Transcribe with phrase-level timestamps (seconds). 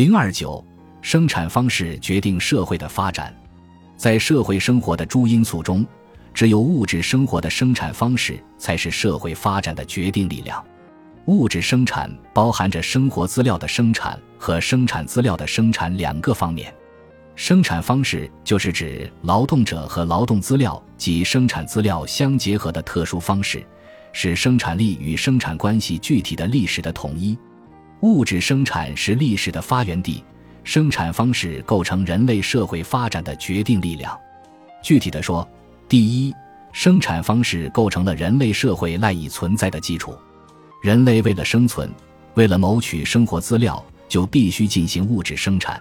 [0.00, 0.64] 零二九，
[1.02, 3.38] 生产方式决定社会的发展。
[3.98, 5.86] 在社会生活的诸因素中，
[6.32, 10.64] 只有物质生活的生产方式才是社会发展的决定力量。
[11.26, 16.74] 物质生产包含着生活资料的生产和生产资料的生产两个方面。
[17.36, 23.62] 生产方式就是指劳动者和劳动资料及生产资料相结合的特殊方式，
[24.14, 27.36] 是生产力与生产关系具体的历史的统一。
[28.00, 30.24] 物质生产是历史的发源地，
[30.64, 34.18] 生产方式构成人类社会发展的决定力量。
[34.82, 35.46] 具体的说，
[35.86, 36.34] 第一，
[36.72, 40.16] 生产方式构成了人类社会赖以存在的基础。
[40.82, 41.92] 人类为了生存，
[42.34, 45.78] 为了谋取生活资料，就必须进行物质生产。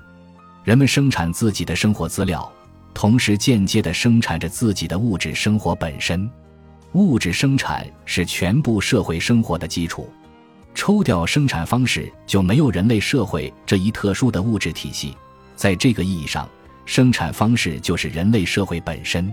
[0.66, 2.52] 人们生产自己的生活资料，
[2.94, 6.30] 同时间接地生产着自己的物质生活本身。
[6.94, 10.12] 物质生产是全部社会生活的基础。
[10.80, 15.14] 抽掉生产方式，就没有人类社会这一特殊的物质体系。
[15.54, 16.48] 在这个意义上，
[16.86, 19.30] 生产方式就是人类社会本身。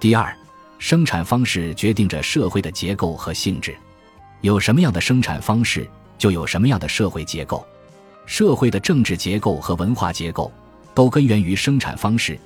[0.00, 0.36] 第二，
[0.80, 3.76] 生产方式决定着社会的结构和性质。
[4.40, 7.64] 有什么样的生产方式，就有什么样的社会结构。
[8.26, 10.52] 社会的政治结构和文化结构，
[10.94, 12.36] 都根源于生产方式，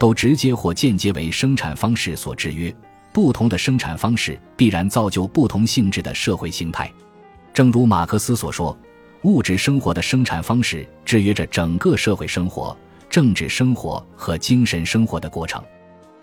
[0.00, 2.74] 都直接或间接为生产方式所制约。
[3.12, 6.92] 不同的生产方式，必然造就不同性质的社会形态。
[7.54, 8.76] 正如马克思所说，
[9.22, 12.76] 物质生活的生产方式制约着整个社会生活、
[13.08, 15.62] 政治生活和精神生活的过程。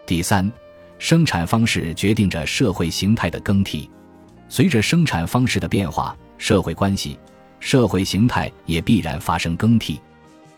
[0.06, 0.52] 第三，
[1.00, 3.90] 生产方式决定着社会形态的更替。
[4.50, 7.18] 随着生产方式的变化，社会关系、
[7.62, 10.02] 社会形态也必然发生更替。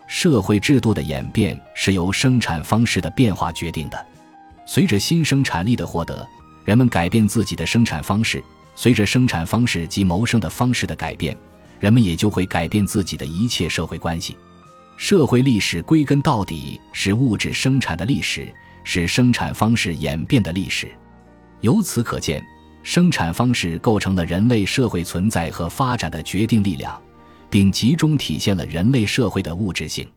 [0.08, 4.06] 社会制度的演变是由生产方式的变化决定的。
[4.66, 6.28] 随着新生产力的获得，
[6.66, 8.44] 人们改变自己的生产方式。
[8.76, 11.38] 随着生产方式及谋生的方式的改变，
[11.80, 14.36] 人们也就会改变自己的一切社会关系。
[14.98, 20.92] 社会历史归根到底是物质生产的历史，是生产方式演变的历史。
[21.62, 22.44] 由此可见，
[22.84, 27.02] 生产方式构成了人类社会存在和发展的决定力量，
[27.50, 30.08] 并集中体现了人类社会的物质性。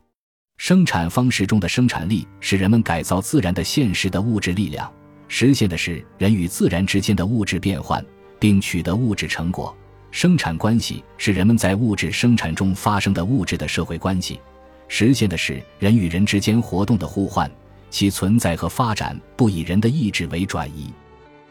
[0.59, 4.91] 生产方式中的生产力是人们改造自然的现实的物质力量，
[5.29, 8.05] 实现的是人与自然之间的物质变换。
[8.39, 9.75] 并取得物质成果，
[10.11, 14.41] 生产关系是人们在物质生产中发生的物质的社会关系，
[14.89, 17.51] 实现的是人与人之间活动的互换，
[17.91, 20.93] 其存在和发展不以人的意志为转移。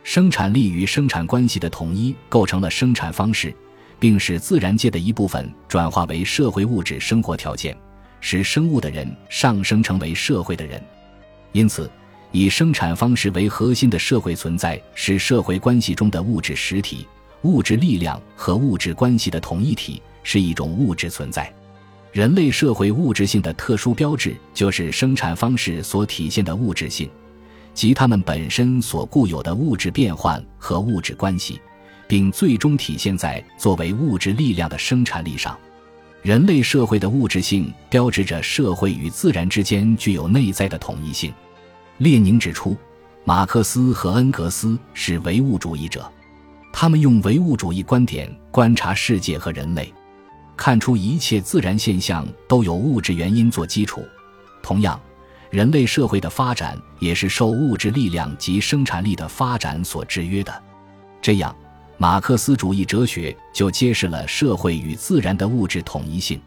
[0.04, 3.54] 生产力与生产关系的统一构成了生产方式，
[4.00, 7.76] 并使自然界的一部分转化为社会物质生活条件，
[8.22, 10.82] 使生物的人上升成为社会的人。
[11.52, 11.90] 因此。
[12.36, 17.08] 以生产方式为核心的社会存在是社会关系中的物质实体、
[17.44, 21.50] 物质力量和物质关系的统一体，是一种物质存在。
[22.12, 27.10] 人类社会物质性的特殊标志就是生产方式所体现的物质性，
[27.74, 31.62] 即它们本身所固有的物质变换和物质关系，
[32.06, 35.58] 并最终体现在作为物质力量的生产力上。
[36.22, 41.34] 人类社会的物质性标志着社会与自然之间具有内在的统一性。
[41.98, 42.76] 列宁指出，
[43.24, 46.12] 马克思和恩格斯是唯物主义者，
[46.74, 49.94] 他们用唯物主义观点观察世界和人类，
[50.58, 54.06] 看出一切自然现象都有物质原因做基础。
[54.62, 55.00] 同样，
[55.50, 60.64] 人类社会的发展也是受物质力量及生产力的发展所制约的。
[61.22, 61.56] 这样，
[61.98, 66.42] 马克思主义哲学就揭示了社会与自然的物质统一性。